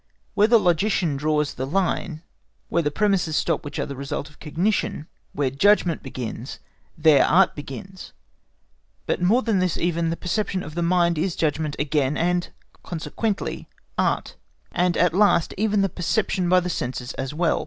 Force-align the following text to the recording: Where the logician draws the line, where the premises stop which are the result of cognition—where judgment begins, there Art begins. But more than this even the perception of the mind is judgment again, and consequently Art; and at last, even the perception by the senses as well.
Where 0.33 0.47
the 0.47 0.57
logician 0.57 1.15
draws 1.15 1.53
the 1.53 1.67
line, 1.67 2.23
where 2.69 2.81
the 2.81 2.89
premises 2.89 3.35
stop 3.35 3.63
which 3.63 3.77
are 3.77 3.85
the 3.85 3.95
result 3.95 4.31
of 4.31 4.39
cognition—where 4.39 5.51
judgment 5.51 6.01
begins, 6.01 6.57
there 6.97 7.23
Art 7.23 7.55
begins. 7.55 8.11
But 9.05 9.21
more 9.21 9.43
than 9.43 9.59
this 9.59 9.77
even 9.77 10.09
the 10.09 10.17
perception 10.17 10.63
of 10.63 10.73
the 10.73 10.81
mind 10.81 11.19
is 11.19 11.35
judgment 11.35 11.75
again, 11.77 12.17
and 12.17 12.49
consequently 12.81 13.69
Art; 13.95 14.37
and 14.71 14.97
at 14.97 15.13
last, 15.13 15.53
even 15.55 15.81
the 15.83 15.87
perception 15.87 16.49
by 16.49 16.61
the 16.61 16.67
senses 16.71 17.13
as 17.13 17.31
well. 17.35 17.59